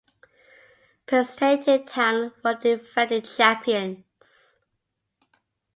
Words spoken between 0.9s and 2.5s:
Prestatyn Town